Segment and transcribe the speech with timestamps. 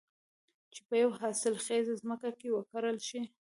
[0.73, 3.21] چې په يوه حاصل خېزه ځمکه کې وکرل شي.